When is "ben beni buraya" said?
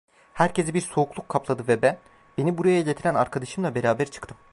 1.81-2.81